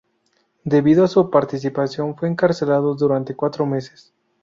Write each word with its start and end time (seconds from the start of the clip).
Debido 0.63 1.03
a 1.03 1.07
su 1.07 1.29
participación 1.29 2.15
fue 2.17 2.27
encarcelado 2.27 2.95
durante 2.95 3.35
cuatro 3.35 3.67
meses. 3.67 4.11